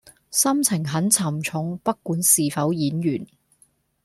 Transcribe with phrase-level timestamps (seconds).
[0.31, 3.27] 心情很沉重不管是否演員